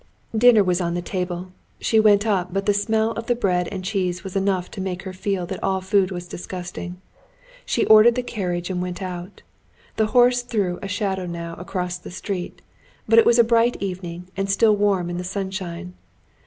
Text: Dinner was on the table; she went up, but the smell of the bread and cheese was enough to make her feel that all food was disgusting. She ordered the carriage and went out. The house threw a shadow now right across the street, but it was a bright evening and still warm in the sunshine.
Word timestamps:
Dinner 0.35 0.63
was 0.63 0.81
on 0.81 0.95
the 0.95 1.01
table; 1.03 1.51
she 1.79 1.99
went 1.99 2.25
up, 2.25 2.51
but 2.51 2.65
the 2.65 2.73
smell 2.73 3.11
of 3.11 3.27
the 3.27 3.35
bread 3.35 3.67
and 3.71 3.83
cheese 3.85 4.23
was 4.23 4.35
enough 4.35 4.71
to 4.71 4.81
make 4.81 5.03
her 5.03 5.13
feel 5.13 5.45
that 5.45 5.63
all 5.63 5.79
food 5.79 6.09
was 6.09 6.25
disgusting. 6.27 6.99
She 7.67 7.85
ordered 7.85 8.15
the 8.15 8.23
carriage 8.23 8.71
and 8.71 8.81
went 8.81 9.03
out. 9.03 9.43
The 9.97 10.07
house 10.07 10.41
threw 10.41 10.79
a 10.81 10.87
shadow 10.87 11.27
now 11.27 11.51
right 11.53 11.61
across 11.61 11.99
the 11.99 12.09
street, 12.09 12.63
but 13.07 13.19
it 13.19 13.27
was 13.27 13.37
a 13.37 13.43
bright 13.43 13.77
evening 13.79 14.27
and 14.35 14.49
still 14.49 14.75
warm 14.75 15.07
in 15.11 15.19
the 15.19 15.23
sunshine. 15.23 15.93